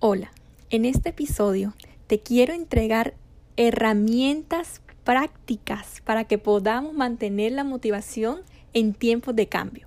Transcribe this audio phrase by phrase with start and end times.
[0.00, 0.30] Hola,
[0.68, 1.72] en este episodio
[2.06, 3.14] te quiero entregar
[3.56, 8.40] herramientas prácticas para que podamos mantener la motivación
[8.74, 9.86] en tiempos de cambio.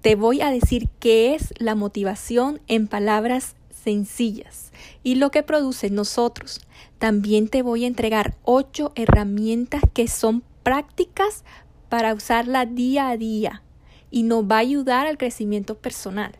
[0.00, 4.70] Te voy a decir qué es la motivación en palabras sencillas
[5.02, 6.60] y lo que produce nosotros.
[6.98, 11.42] También te voy a entregar ocho herramientas que son prácticas
[11.92, 13.62] para usarla día a día
[14.10, 16.32] y nos va a ayudar al crecimiento personal.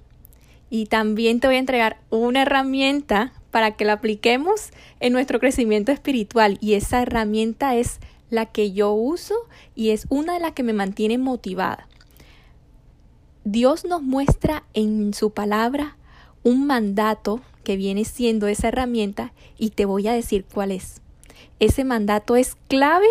[0.70, 5.92] Y también te voy a entregar una herramienta para que la apliquemos en nuestro crecimiento
[5.92, 9.34] espiritual y esa herramienta es la que yo uso
[9.74, 11.86] y es una de las que me mantiene motivada.
[13.44, 15.98] Dios nos muestra en su palabra
[16.44, 21.02] un mandato que viene siendo esa herramienta y te voy a decir cuál es.
[21.60, 23.08] Ese mandato es clave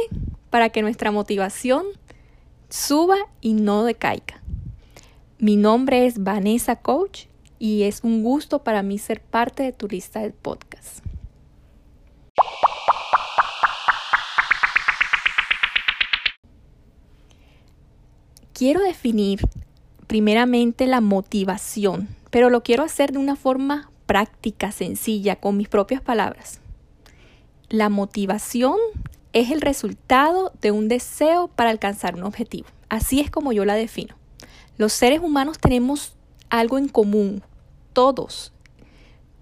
[0.49, 1.85] para que nuestra motivación
[2.71, 4.41] suba y no decaiga.
[5.37, 7.25] Mi nombre es Vanessa Coach
[7.59, 10.99] y es un gusto para mí ser parte de tu lista de podcast.
[18.53, 19.41] Quiero definir
[20.07, 26.01] primeramente la motivación, pero lo quiero hacer de una forma práctica, sencilla, con mis propias
[26.01, 26.61] palabras.
[27.69, 28.75] La motivación
[29.33, 32.67] es el resultado de un deseo para alcanzar un objetivo.
[32.89, 34.15] Así es como yo la defino.
[34.77, 36.15] Los seres humanos tenemos
[36.49, 37.43] algo en común.
[37.93, 38.51] Todos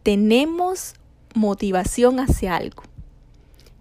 [0.03, 0.95] tenemos
[1.35, 2.83] motivación hacia algo.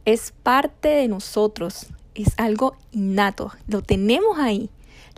[0.04, 1.86] Es parte de nosotros.
[2.14, 3.52] Es algo innato.
[3.66, 4.70] Lo tenemos ahí.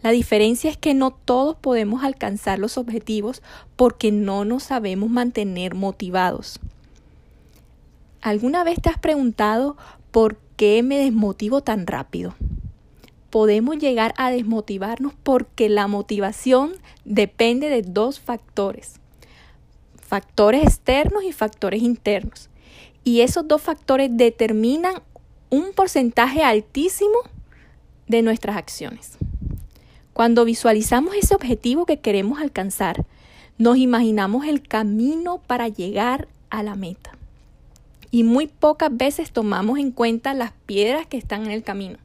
[0.03, 3.43] La diferencia es que no todos podemos alcanzar los objetivos
[3.77, 6.59] porque no nos sabemos mantener motivados.
[8.23, 9.77] ¿Alguna vez te has preguntado
[10.11, 12.35] por qué me desmotivo tan rápido?
[13.31, 16.73] Podemos llegar a desmotivarnos porque la motivación
[17.07, 19.01] depende de dos factores.
[20.03, 22.51] Factores externos y factores internos.
[23.05, 24.97] Y esos dos factores determinan
[25.49, 27.21] un porcentaje altísimo
[28.07, 29.17] de nuestras acciones.
[30.13, 33.07] Cuando visualizamos ese objetivo que queremos alcanzar,
[33.57, 37.13] nos imaginamos el camino para llegar a la meta.
[38.11, 41.99] Y muy pocas veces tomamos en cuenta las piedras que están en el camino.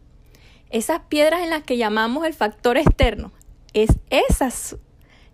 [0.70, 3.32] Esas piedras en las que llamamos el factor externo.
[3.74, 4.78] Es esas,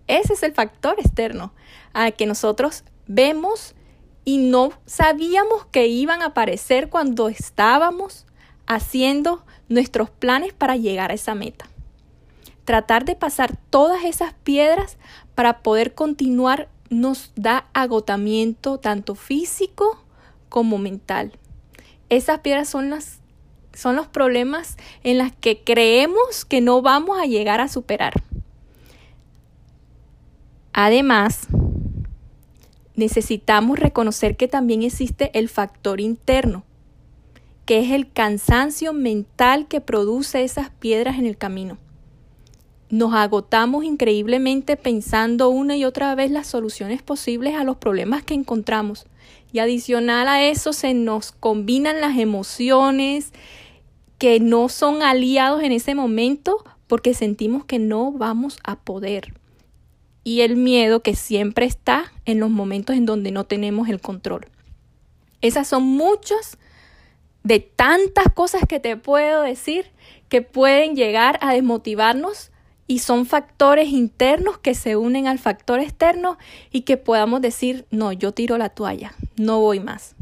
[0.08, 1.54] ese es el factor externo
[1.94, 3.76] al que nosotros vemos
[4.24, 8.26] y no sabíamos que iban a aparecer cuando estábamos
[8.66, 11.72] haciendo nuestros planes para llegar a esa meta
[12.66, 14.98] tratar de pasar todas esas piedras
[15.36, 20.04] para poder continuar nos da agotamiento tanto físico
[20.52, 21.32] como mental.
[22.10, 23.20] Esas piedras son las
[23.74, 28.22] son los problemas en los que creemos que no vamos a llegar a superar.
[30.74, 31.48] Además,
[32.96, 36.66] necesitamos reconocer que también existe el factor interno,
[37.66, 41.78] que es el cansancio mental que produce esas piedras en el camino
[42.92, 48.34] nos agotamos increíblemente pensando una y otra vez las soluciones posibles a los problemas que
[48.34, 49.06] encontramos.
[49.52, 53.34] Y adicional a eso se nos combinan las emociones
[54.18, 59.34] que no son aliados en ese momento porque sentimos que no vamos a poder.
[60.24, 64.48] Y el miedo que siempre está en los momentos en donde no tenemos el control.
[65.42, 66.58] Esas son muchas
[67.44, 69.88] de tantas cosas que te puedo decir
[70.30, 72.52] que pueden llegar a desmotivarnos
[72.92, 76.38] y son factores internos que se unen al factor externo
[76.74, 80.14] y que podamos decir, no, yo tiro la toalla, no voy más.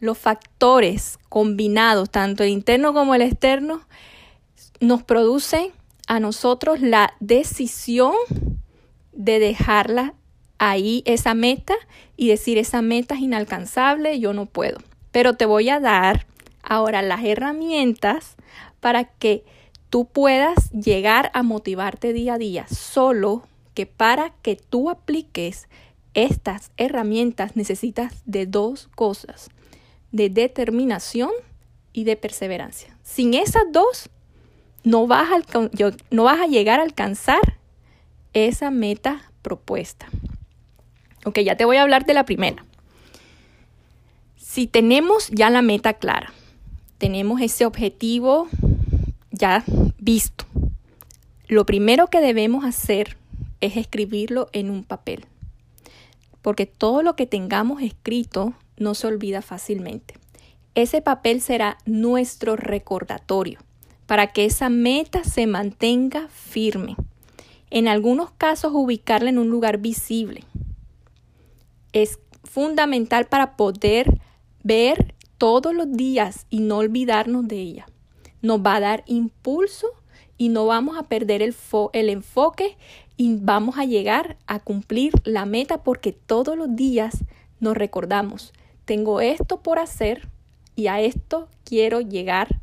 [0.00, 3.82] Los factores combinados, tanto el interno como el externo,
[4.80, 5.72] nos producen
[6.06, 8.14] a nosotros la decisión
[9.12, 10.14] de dejarla
[10.56, 11.74] ahí, esa meta,
[12.16, 14.78] y decir, esa meta es inalcanzable, yo no puedo.
[15.10, 16.26] Pero te voy a dar
[16.62, 18.36] ahora las herramientas
[18.80, 19.44] para que
[19.92, 22.66] tú puedas llegar a motivarte día a día.
[22.66, 23.42] Solo
[23.74, 25.68] que para que tú apliques
[26.14, 29.50] estas herramientas necesitas de dos cosas,
[30.10, 31.30] de determinación
[31.92, 32.96] y de perseverancia.
[33.02, 34.08] Sin esas dos,
[34.82, 37.58] no vas a, llegar a alcanzar
[38.32, 40.08] esa meta propuesta.
[41.26, 42.64] Ok, ya te voy a hablar de la primera.
[44.38, 46.32] Si tenemos ya la meta clara,
[46.96, 48.48] tenemos ese objetivo
[49.42, 49.64] ya
[49.98, 50.44] visto.
[51.48, 53.16] Lo primero que debemos hacer
[53.60, 55.24] es escribirlo en un papel,
[56.42, 60.14] porque todo lo que tengamos escrito no se olvida fácilmente.
[60.76, 63.58] Ese papel será nuestro recordatorio
[64.06, 66.94] para que esa meta se mantenga firme.
[67.70, 70.44] En algunos casos, ubicarla en un lugar visible.
[71.92, 74.20] Es fundamental para poder
[74.62, 77.86] ver todos los días y no olvidarnos de ella.
[78.42, 79.86] Nos va a dar impulso
[80.36, 81.54] y no vamos a perder el,
[81.92, 82.76] el enfoque
[83.16, 87.24] y vamos a llegar a cumplir la meta porque todos los días
[87.60, 88.52] nos recordamos,
[88.84, 90.28] tengo esto por hacer
[90.74, 92.60] y a esto quiero llegar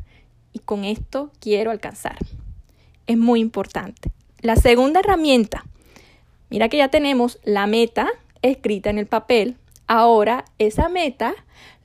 [0.51, 2.17] y con esto quiero alcanzar.
[3.07, 4.11] Es muy importante.
[4.41, 5.65] La segunda herramienta,
[6.49, 8.09] mira que ya tenemos la meta
[8.41, 9.57] escrita en el papel.
[9.87, 11.33] Ahora esa meta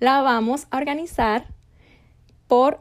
[0.00, 1.46] la vamos a organizar
[2.48, 2.80] por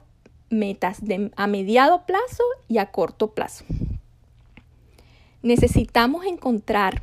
[0.53, 3.65] metas de, a mediado plazo y a corto plazo.
[5.41, 7.01] Necesitamos encontrar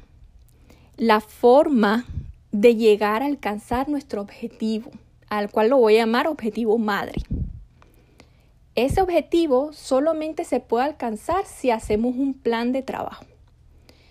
[0.96, 2.06] la forma
[2.52, 4.90] de llegar a alcanzar nuestro objetivo,
[5.28, 7.22] al cual lo voy a llamar objetivo madre.
[8.74, 13.24] Ese objetivo solamente se puede alcanzar si hacemos un plan de trabajo.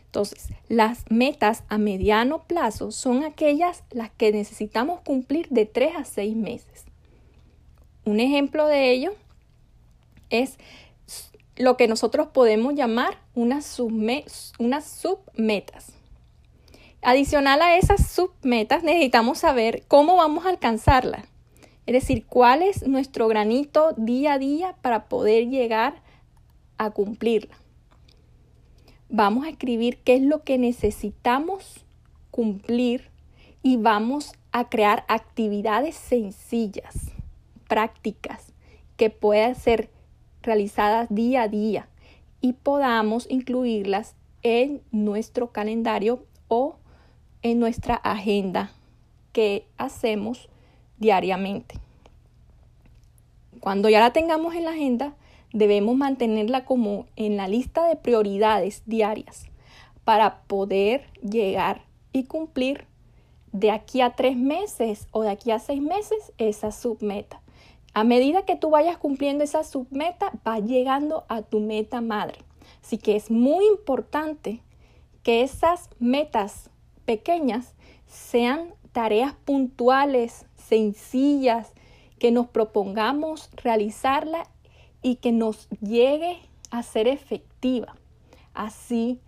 [0.05, 6.03] Entonces, las metas a mediano plazo son aquellas las que necesitamos cumplir de 3 a
[6.03, 6.85] 6 meses.
[8.05, 9.13] Un ejemplo de ello
[10.29, 10.57] es
[11.55, 14.33] lo que nosotros podemos llamar unas, submetas.
[17.01, 21.25] Adicional a esas submetas, necesitamos saber cómo vamos a alcanzarlas.
[21.85, 26.01] Es decir, cuál es nuestro granito día a día para poder llegar
[26.77, 27.57] a cumplirla.
[29.09, 31.85] Vamos a escribir qué es lo que necesitamos
[32.31, 33.09] cumplir
[33.63, 37.11] y vamos a crear actividades sencillas,
[37.67, 38.53] prácticas,
[38.97, 39.89] que puedan ser
[40.41, 41.89] realizadas día a día
[42.41, 46.77] y podamos incluirlas en nuestro calendario o
[47.41, 48.71] en nuestra agenda
[49.31, 50.49] que hacemos
[50.97, 51.75] diariamente.
[53.59, 55.15] Cuando ya la tengamos en la agenda,
[55.51, 59.45] debemos mantenerla como en la lista de prioridades diarias
[60.03, 61.81] para poder llegar
[62.13, 62.85] y cumplir
[63.51, 67.41] de aquí a tres meses o de aquí a seis meses esa submeta.
[67.99, 72.37] A medida que tú vayas cumpliendo esa submeta, va llegando a tu meta madre.
[72.81, 74.61] Así que es muy importante
[75.21, 76.69] que esas metas
[77.03, 77.73] pequeñas
[78.07, 81.73] sean tareas puntuales, sencillas,
[82.19, 84.47] que nos propongamos realizarla
[85.01, 86.37] y que nos llegue
[86.71, 87.97] a ser efectiva.
[88.53, 89.19] Así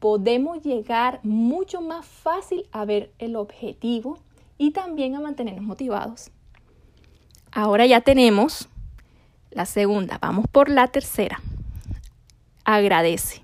[0.00, 4.18] podemos llegar mucho más fácil a ver el objetivo
[4.58, 6.30] y también a mantenernos motivados.
[7.54, 8.68] Ahora ya tenemos
[9.52, 10.18] la segunda.
[10.20, 11.40] Vamos por la tercera.
[12.64, 13.42] Agradece.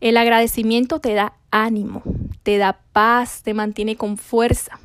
[0.00, 2.02] El agradecimiento te da ánimo,
[2.42, 4.80] te da paz, te mantiene con fuerza.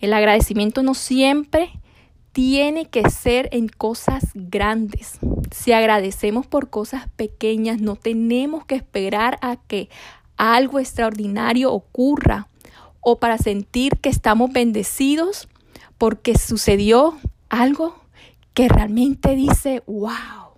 [0.00, 1.70] El agradecimiento no siempre
[2.32, 5.20] tiene que ser en cosas grandes.
[5.52, 9.88] Si agradecemos por cosas pequeñas, no tenemos que esperar a que
[10.36, 12.48] algo extraordinario ocurra
[13.00, 15.48] o para sentir que estamos bendecidos
[15.96, 17.16] porque sucedió
[17.60, 17.94] algo
[18.54, 20.54] que realmente dice, wow,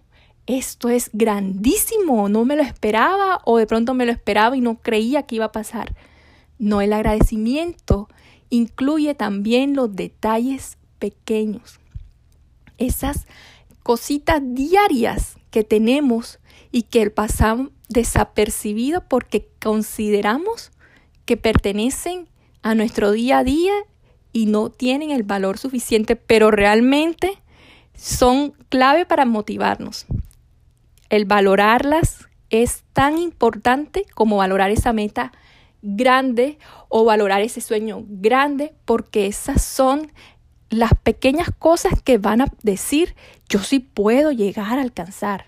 [0.46, 4.81] esto es grandísimo, no me lo esperaba o de pronto me lo esperaba y no
[4.81, 5.94] creía que iba a pasar.
[6.58, 8.08] No, el agradecimiento
[8.50, 11.81] incluye también los detalles pequeños,
[12.78, 13.26] esas
[13.82, 16.38] cositas diarias que tenemos
[16.70, 20.72] y que pasamos desapercibido porque consideramos
[21.24, 22.29] que pertenecen
[22.62, 23.72] a nuestro día a día
[24.33, 27.39] y no tienen el valor suficiente, pero realmente
[27.95, 30.06] son clave para motivarnos.
[31.09, 35.33] El valorarlas es tan importante como valorar esa meta
[35.83, 40.13] grande o valorar ese sueño grande, porque esas son
[40.69, 43.15] las pequeñas cosas que van a decir,
[43.49, 45.47] yo sí puedo llegar a alcanzar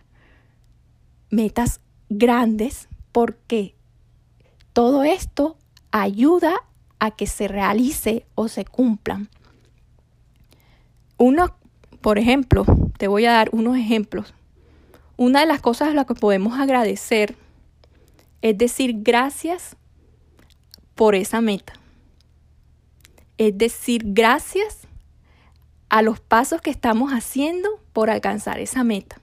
[1.31, 3.75] metas grandes, porque
[4.73, 5.57] todo esto
[5.91, 6.55] ayuda
[6.99, 9.29] a que se realice o se cumplan.
[11.17, 11.57] Uno,
[12.01, 12.65] por ejemplo,
[12.97, 14.35] te voy a dar unos ejemplos.
[15.17, 17.37] Una de las cosas a las que podemos agradecer
[18.41, 19.77] es decir gracias
[20.95, 21.75] por esa meta.
[23.37, 24.87] Es decir gracias
[25.89, 29.21] a los pasos que estamos haciendo por alcanzar esa meta.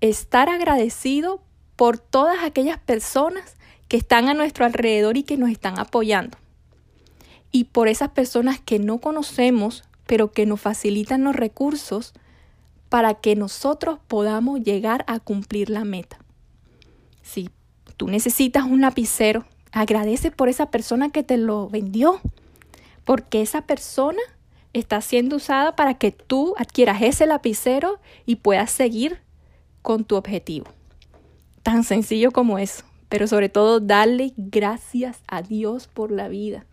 [0.00, 1.42] Estar agradecido
[1.76, 3.56] por todas aquellas personas
[3.92, 6.38] que están a nuestro alrededor y que nos están apoyando.
[7.50, 12.14] Y por esas personas que no conocemos, pero que nos facilitan los recursos
[12.88, 16.16] para que nosotros podamos llegar a cumplir la meta.
[17.20, 17.50] Si
[17.98, 22.18] tú necesitas un lapicero, agradece por esa persona que te lo vendió,
[23.04, 24.22] porque esa persona
[24.72, 29.18] está siendo usada para que tú adquieras ese lapicero y puedas seguir
[29.82, 30.68] con tu objetivo.
[31.62, 36.64] Tan sencillo como eso, pero sobre todo darle gracias a Dios por la vida,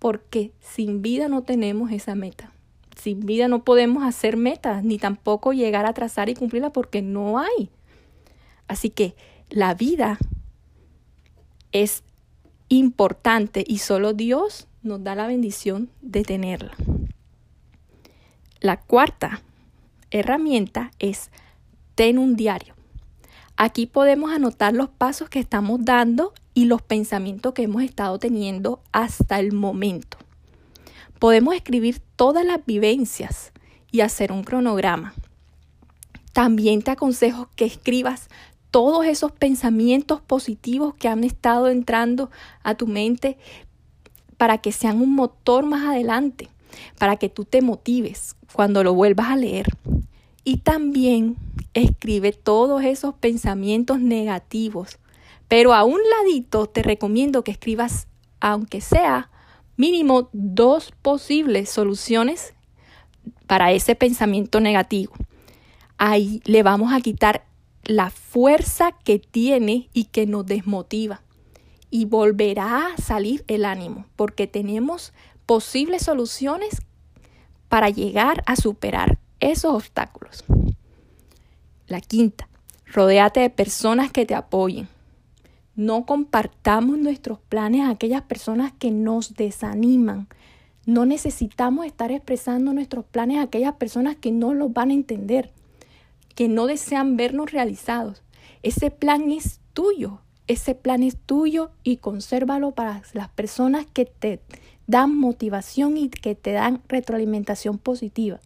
[0.00, 2.52] porque sin vida no tenemos esa meta.
[3.00, 7.38] Sin vida no podemos hacer metas, ni tampoco llegar a trazar y cumplirla porque no
[7.38, 7.70] hay.
[8.66, 9.14] Así que
[9.48, 10.18] la vida
[11.70, 12.02] es
[12.68, 16.72] importante y solo Dios nos da la bendición de tenerla.
[18.58, 19.40] La cuarta
[20.10, 21.30] herramienta es
[21.94, 22.75] ten un diario.
[23.58, 28.80] Aquí podemos anotar los pasos que estamos dando y los pensamientos que hemos estado teniendo
[28.92, 30.18] hasta el momento.
[31.18, 33.52] Podemos escribir todas las vivencias
[33.90, 35.14] y hacer un cronograma.
[36.34, 38.28] También te aconsejo que escribas
[38.70, 42.30] todos esos pensamientos positivos que han estado entrando
[42.62, 43.38] a tu mente
[44.36, 46.50] para que sean un motor más adelante,
[46.98, 49.66] para que tú te motives cuando lo vuelvas a leer.
[50.44, 51.36] Y también
[51.76, 54.98] escribe todos esos pensamientos negativos.
[55.46, 58.08] Pero a un ladito te recomiendo que escribas,
[58.40, 59.30] aunque sea
[59.76, 62.54] mínimo dos posibles soluciones
[63.46, 65.12] para ese pensamiento negativo.
[65.98, 67.44] Ahí le vamos a quitar
[67.84, 71.22] la fuerza que tiene y que nos desmotiva.
[71.90, 75.12] Y volverá a salir el ánimo, porque tenemos
[75.44, 76.82] posibles soluciones
[77.68, 80.44] para llegar a superar esos obstáculos.
[81.86, 82.48] La quinta,
[82.86, 84.88] rodéate de personas que te apoyen.
[85.74, 90.28] No compartamos nuestros planes a aquellas personas que nos desaniman.
[90.86, 95.52] No necesitamos estar expresando nuestros planes a aquellas personas que no los van a entender
[96.36, 98.22] que no desean vernos realizados.
[98.62, 104.40] Ese plan es tuyo, ese plan es tuyo y consérvalo para las personas que te
[104.86, 108.38] dan motivación y que te dan retroalimentación positiva.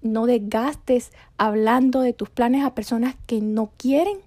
[0.00, 4.18] No desgastes hablando de tus planes a personas que no quieren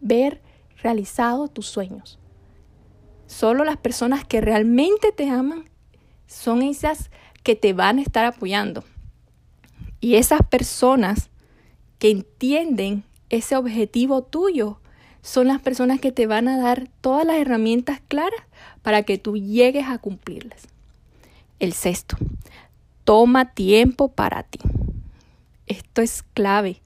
[0.00, 0.40] ver
[0.82, 2.18] realizados tus sueños.
[3.26, 5.68] Solo las personas que realmente te aman
[6.26, 7.10] son esas
[7.42, 8.84] que te van a estar apoyando.
[10.00, 11.30] Y esas personas
[11.98, 14.80] que entienden ese objetivo tuyo
[15.22, 18.40] son las personas que te van a dar todas las herramientas claras
[18.82, 20.68] para que tú llegues a cumplirlas.
[21.58, 22.16] El sexto,
[23.04, 24.60] toma tiempo para ti.
[25.66, 26.80] Esto es clave.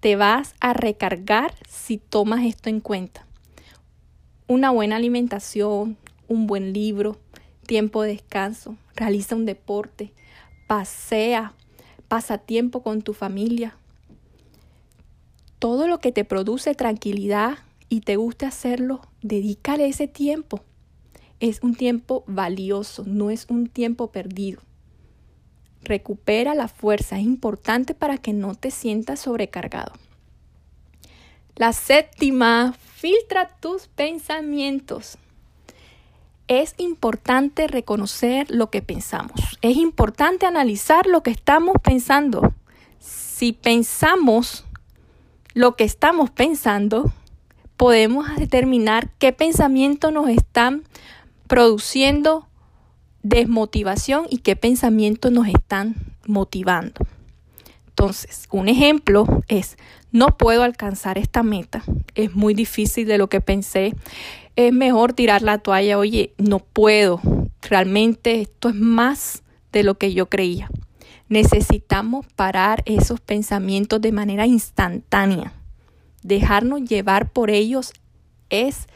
[0.00, 3.26] Te vas a recargar si tomas esto en cuenta.
[4.46, 5.98] Una buena alimentación,
[6.28, 7.18] un buen libro,
[7.66, 10.12] tiempo de descanso, realiza un deporte,
[10.66, 11.52] pasea,
[12.08, 13.76] pasa tiempo con tu familia,
[15.58, 17.58] todo lo que te produce tranquilidad
[17.88, 20.64] y te guste hacerlo, dedícale ese tiempo.
[21.38, 24.60] Es un tiempo valioso, no es un tiempo perdido.
[25.84, 29.92] Recupera la fuerza, es importante para que no te sientas sobrecargado.
[31.56, 35.18] La séptima, filtra tus pensamientos.
[36.48, 39.58] Es importante reconocer lo que pensamos.
[39.60, 42.54] Es importante analizar lo que estamos pensando.
[42.98, 44.64] Si pensamos
[45.54, 47.12] lo que estamos pensando,
[47.76, 50.84] podemos determinar qué pensamientos nos están
[51.48, 52.46] produciendo
[53.22, 55.94] desmotivación y qué pensamientos nos están
[56.26, 57.00] motivando.
[57.88, 59.76] Entonces, un ejemplo es,
[60.10, 63.94] no puedo alcanzar esta meta, es muy difícil de lo que pensé,
[64.56, 67.20] es mejor tirar la toalla, oye, no puedo,
[67.62, 70.70] realmente esto es más de lo que yo creía.
[71.28, 75.54] Necesitamos parar esos pensamientos de manera instantánea.
[76.22, 77.92] Dejarnos llevar por ellos
[78.50, 78.86] es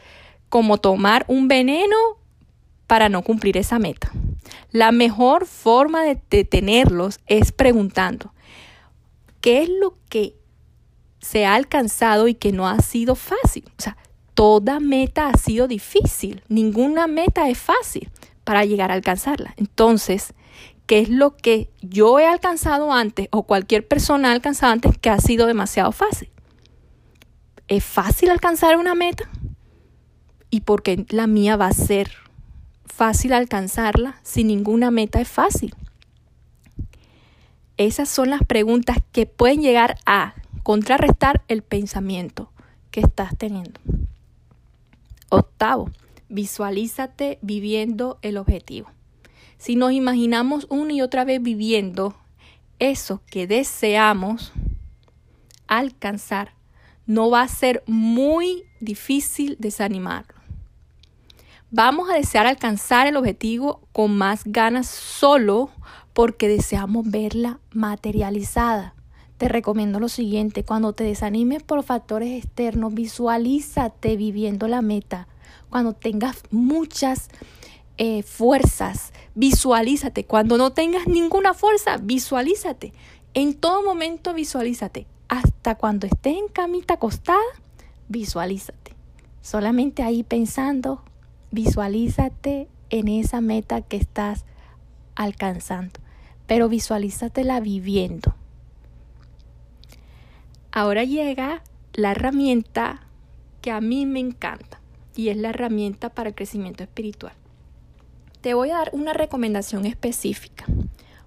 [0.49, 1.95] como tomar un veneno
[2.87, 4.11] para no cumplir esa meta.
[4.71, 8.33] La mejor forma de detenerlos es preguntando,
[9.41, 10.35] ¿qué es lo que
[11.19, 13.65] se ha alcanzado y que no ha sido fácil?
[13.77, 13.97] O sea,
[14.33, 18.09] toda meta ha sido difícil, ninguna meta es fácil
[18.43, 19.53] para llegar a alcanzarla.
[19.57, 20.33] Entonces,
[20.85, 25.09] qué es lo que yo he alcanzado antes o cualquier persona ha alcanzado antes que
[25.09, 26.29] ha sido demasiado fácil.
[27.67, 29.29] ¿Es fácil alcanzar una meta?
[30.49, 32.26] ¿Y por qué la mía va a ser
[32.97, 35.75] fácil alcanzarla si ninguna meta es fácil?
[37.77, 42.51] Esas son las preguntas que pueden llegar a contrarrestar el pensamiento
[42.89, 43.79] que estás teniendo.
[45.29, 45.91] Octavo,
[46.27, 48.89] visualízate viviendo el objetivo.
[49.59, 52.15] Si nos imaginamos una y otra vez viviendo
[52.79, 54.53] eso que deseamos
[55.67, 56.55] alcanzar,
[57.05, 60.36] no va a ser muy difícil desanimarlo.
[61.69, 65.69] Vamos a desear alcanzar el objetivo con más ganas solo
[66.13, 68.95] porque deseamos verla materializada.
[69.37, 75.27] Te recomiendo lo siguiente, cuando te desanimes por factores externos, visualízate viviendo la meta.
[75.69, 77.27] Cuando tengas muchas
[77.97, 80.23] eh, fuerzas, visualízate.
[80.23, 82.93] Cuando no tengas ninguna fuerza, visualízate.
[83.33, 85.05] En todo momento visualízate.
[85.27, 87.41] Hasta cuando estés en camita acostada,
[88.07, 88.95] visualízate.
[89.41, 91.03] Solamente ahí pensando,
[91.57, 94.45] visualízate en esa meta que estás
[95.15, 95.99] alcanzando.
[96.45, 98.35] Pero visualízatela viviendo.
[100.71, 103.07] Ahora llega la herramienta
[103.61, 104.79] que a mí me encanta
[105.15, 107.33] y es la herramienta para el crecimiento espiritual.
[108.41, 110.65] Te voy a dar una recomendación específica.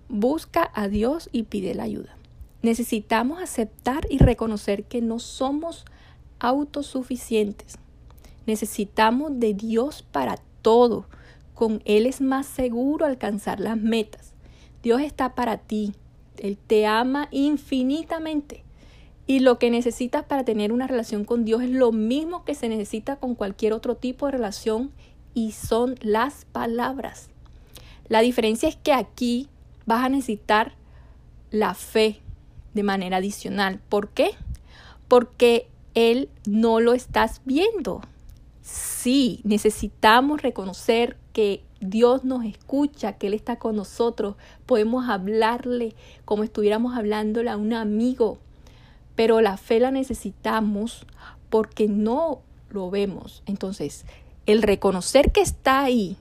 [0.08, 2.16] Busca a Dios y pide la ayuda.
[2.62, 5.84] Necesitamos aceptar y reconocer que no somos
[6.38, 7.78] autosuficientes.
[8.46, 11.06] Necesitamos de Dios para todo.
[11.54, 14.34] Con Él es más seguro alcanzar las metas.
[14.82, 15.92] Dios está para ti.
[16.38, 18.64] Él te ama infinitamente.
[19.26, 22.68] Y lo que necesitas para tener una relación con Dios es lo mismo que se
[22.68, 24.90] necesita con cualquier otro tipo de relación
[25.34, 27.28] y son las palabras.
[28.08, 29.48] La diferencia es que aquí
[29.86, 30.74] vas a necesitar
[31.50, 32.20] la fe
[32.74, 33.80] de manera adicional.
[33.88, 34.32] ¿Por qué?
[35.06, 38.00] Porque Él no lo estás viendo.
[38.70, 44.36] Sí, necesitamos reconocer que Dios nos escucha, que Él está con nosotros.
[44.66, 48.38] Podemos hablarle como estuviéramos hablándole a un amigo
[49.20, 51.04] pero la fe la necesitamos
[51.50, 53.42] porque no lo vemos.
[53.44, 54.06] Entonces,
[54.46, 56.16] el reconocer que está ahí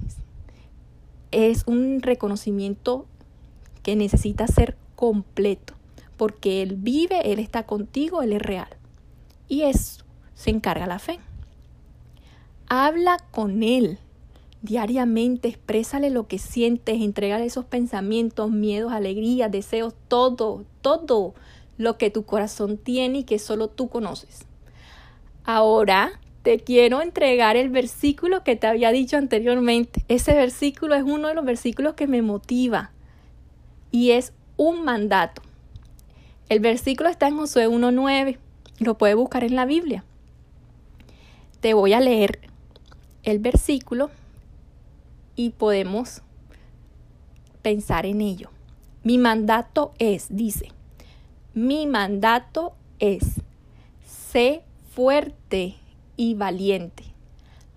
[1.31, 3.05] es un reconocimiento
[3.83, 5.75] que necesita ser completo,
[6.17, 8.67] porque Él vive, Él está contigo, Él es real.
[9.47, 10.03] Y eso
[10.33, 11.19] se encarga la fe.
[12.69, 13.97] Habla con Él
[14.61, 21.33] diariamente, exprésale lo que sientes, entregale esos pensamientos, miedos, alegrías, deseos, todo, todo
[21.77, 24.45] lo que tu corazón tiene y que solo tú conoces.
[25.45, 26.11] Ahora
[26.43, 30.03] te quiero entregar el versículo que te había dicho anteriormente.
[30.07, 32.91] Ese versículo es uno de los versículos que me motiva
[33.91, 35.41] y es un mandato.
[36.49, 38.37] El versículo está en Josué 1.9.
[38.79, 40.03] Lo puedes buscar en la Biblia.
[41.61, 42.48] Te voy a leer
[43.29, 44.09] el versículo
[45.35, 46.21] y podemos
[47.61, 48.49] pensar en ello.
[49.03, 50.71] Mi mandato es, dice,
[51.53, 53.41] mi mandato es,
[54.05, 54.63] sé
[54.93, 55.75] fuerte
[56.17, 57.03] y valiente.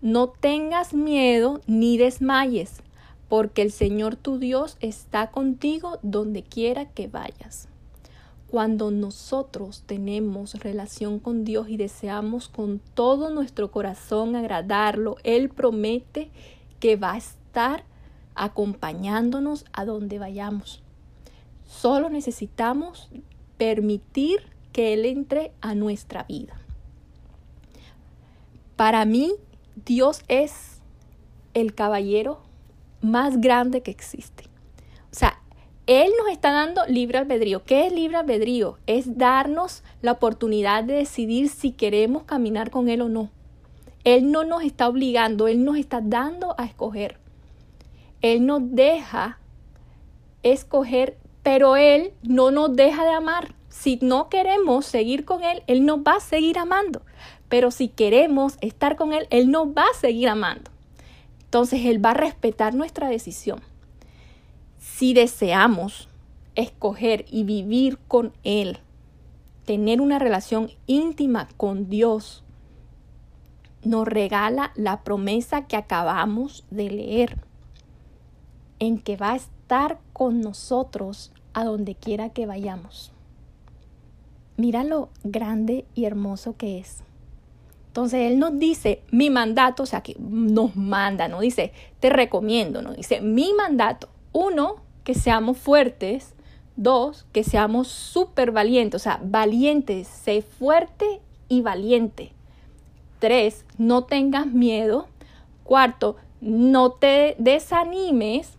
[0.01, 2.83] No tengas miedo ni desmayes,
[3.29, 7.69] porque el Señor tu Dios está contigo donde quiera que vayas.
[8.53, 16.31] Cuando nosotros tenemos relación con Dios y deseamos con todo nuestro corazón agradarlo, Él promete
[16.79, 17.83] que va a estar
[18.35, 20.83] acompañándonos a donde vayamos.
[21.65, 23.09] Solo necesitamos
[23.57, 24.41] permitir
[24.75, 26.61] que Él entre a nuestra vida.
[28.77, 29.33] Para mí,
[29.87, 30.83] Dios es
[31.55, 32.43] el caballero
[33.01, 34.45] más grande que existe.
[35.11, 35.42] O sea,
[36.01, 37.65] Él nos está dando libre albedrío.
[37.65, 38.79] ¿Qué es libre albedrío?
[38.87, 43.31] Es darnos la oportunidad de decidir si queremos caminar con Él o no.
[44.05, 47.19] Él no nos está obligando, Él nos está dando a escoger.
[48.21, 49.39] Él nos deja
[50.43, 53.55] escoger pero Él no nos deja de amar.
[53.69, 57.03] Si no queremos seguir con Él, Él nos va a seguir amando.
[57.49, 60.71] Pero si queremos estar con Él, Él nos va a seguir amando.
[61.45, 63.61] Entonces Él va a respetar nuestra decisión.
[64.95, 66.07] Si deseamos
[66.55, 68.79] escoger y vivir con Él,
[69.65, 72.45] tener una relación íntima con Dios,
[73.83, 77.39] nos regala la promesa que acabamos de leer,
[78.81, 83.13] en que va a estar con nosotros a donde quiera que vayamos.
[84.59, 86.99] Mira lo grande y hermoso que es.
[87.87, 92.83] Entonces Él nos dice mi mandato, o sea que nos manda, no dice te recomiendo,
[92.83, 94.11] no dice mi mandato.
[94.33, 96.35] Uno, que seamos fuertes.
[96.75, 102.33] Dos, que seamos súper valientes, o sea, valientes, sé fuerte y valiente.
[103.19, 105.07] Tres, no tengas miedo.
[105.65, 108.55] Cuarto, no te desanimes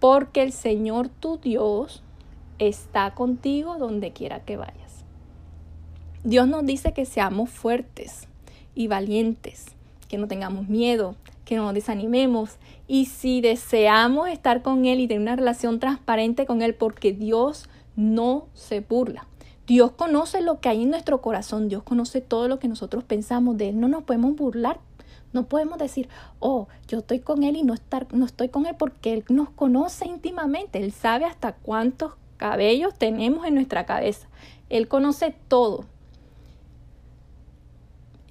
[0.00, 2.02] porque el Señor tu Dios
[2.58, 5.04] está contigo donde quiera que vayas.
[6.24, 8.26] Dios nos dice que seamos fuertes
[8.74, 9.66] y valientes,
[10.08, 15.22] que no tengamos miedo, que no desanimemos y si deseamos estar con Él y tener
[15.22, 19.26] una relación transparente con Él, porque Dios no se burla.
[19.66, 23.56] Dios conoce lo que hay en nuestro corazón, Dios conoce todo lo que nosotros pensamos
[23.56, 24.80] de Él, no nos podemos burlar
[25.32, 26.08] No podemos decir,
[26.40, 29.48] oh, yo estoy con él y no, estar, no estoy con él porque él nos
[29.48, 30.78] conoce íntimamente.
[30.78, 34.28] Él sabe hasta cuántos cabellos tenemos en nuestra cabeza.
[34.68, 35.86] Él conoce todo.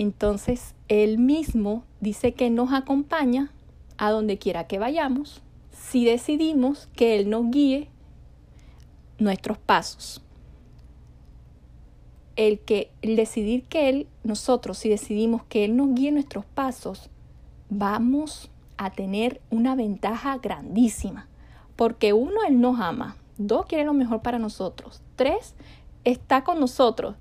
[0.01, 3.51] Entonces, Él mismo dice que nos acompaña
[3.97, 7.87] a donde quiera que vayamos si decidimos que Él nos guíe
[9.19, 10.21] nuestros pasos.
[12.35, 17.09] El que el decidir que Él, nosotros, si decidimos que Él nos guíe nuestros pasos,
[17.69, 21.27] vamos a tener una ventaja grandísima.
[21.75, 23.17] Porque uno, Él nos ama.
[23.37, 25.01] Dos, quiere lo mejor para nosotros.
[25.15, 25.55] Tres,
[26.03, 27.15] está con nosotros.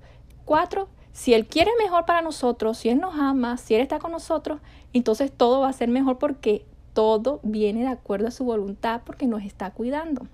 [0.45, 4.11] Cuatro, si Él quiere mejor para nosotros, si Él nos ama, si Él está con
[4.11, 4.59] nosotros,
[4.93, 9.27] entonces todo va a ser mejor porque todo viene de acuerdo a su voluntad porque
[9.27, 10.27] nos está cuidando.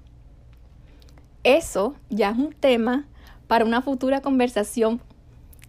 [1.43, 3.05] Eso ya es un tema
[3.47, 5.01] para una futura conversación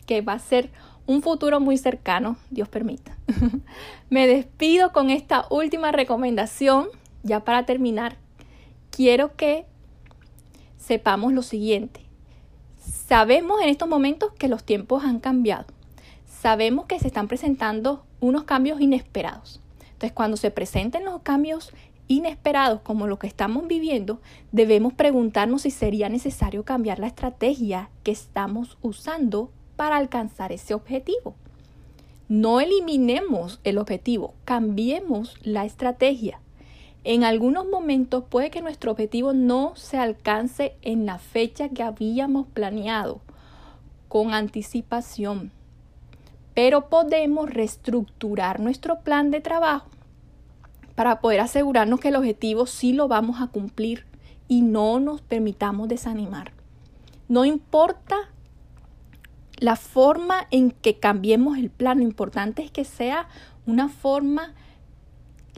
[0.07, 0.71] que va a ser
[1.07, 3.17] un futuro muy cercano, Dios permita.
[4.11, 6.89] Me despido con esta última recomendación,
[7.23, 8.17] ya para terminar.
[8.91, 9.65] Quiero que
[10.77, 12.08] sepamos lo siguiente.
[12.89, 15.67] Sabemos en estos momentos que los tiempos han cambiado.
[16.27, 19.61] Sabemos que se están presentando unos cambios inesperados.
[19.81, 21.73] Entonces, cuando se presenten los cambios
[22.07, 24.21] inesperados como los que estamos viviendo,
[24.53, 31.35] debemos preguntarnos si sería necesario cambiar la estrategia que estamos usando para alcanzar ese objetivo.
[32.29, 36.41] No eliminemos el objetivo, cambiemos la estrategia.
[37.05, 42.47] En algunos momentos puede que nuestro objetivo no se alcance en la fecha que habíamos
[42.49, 43.21] planeado
[44.09, 45.53] con anticipación,
[46.55, 49.89] pero podemos reestructurar nuestro plan de trabajo
[50.95, 54.05] para poder asegurarnos que el objetivo sí lo vamos a cumplir
[54.49, 56.53] y no nos permitamos desanimar.
[57.29, 58.17] No importa
[59.59, 63.29] la forma en que cambiemos el plan, lo importante es que sea
[63.67, 64.55] una forma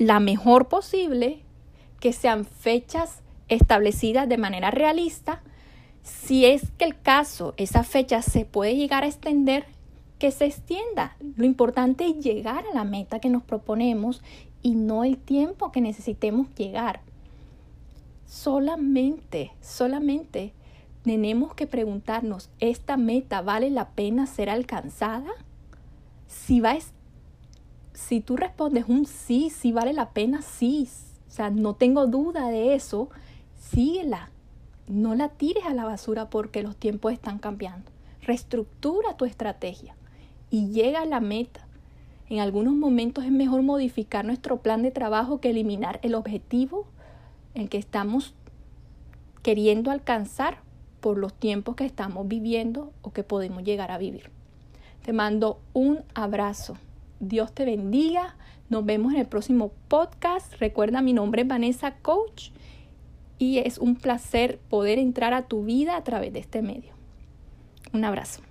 [0.00, 1.42] la mejor posible,
[2.00, 5.42] que sean fechas establecidas de manera realista.
[6.02, 9.66] Si es que el caso, esa fecha se puede llegar a extender,
[10.18, 11.18] que se extienda.
[11.36, 14.22] Lo importante es llegar a la meta que nos proponemos
[14.62, 17.00] y no el tiempo que necesitemos llegar.
[18.24, 20.54] Solamente, solamente
[21.02, 25.30] tenemos que preguntarnos, ¿esta meta vale la pena ser alcanzada?
[26.26, 26.78] Si va
[28.00, 30.88] si tú respondes un sí, sí vale la pena, sí,
[31.28, 33.08] o sea, no tengo duda de eso,
[33.56, 34.30] síguela.
[34.88, 37.88] No la tires a la basura porque los tiempos están cambiando.
[38.22, 39.94] Reestructura tu estrategia
[40.50, 41.66] y llega a la meta.
[42.28, 46.86] En algunos momentos es mejor modificar nuestro plan de trabajo que eliminar el objetivo
[47.54, 48.34] en que estamos
[49.42, 50.58] queriendo alcanzar
[51.00, 54.30] por los tiempos que estamos viviendo o que podemos llegar a vivir.
[55.04, 56.76] Te mando un abrazo.
[57.20, 58.36] Dios te bendiga.
[58.70, 60.54] Nos vemos en el próximo podcast.
[60.58, 62.50] Recuerda, mi nombre es Vanessa Coach
[63.38, 66.94] y es un placer poder entrar a tu vida a través de este medio.
[67.92, 68.42] Un abrazo.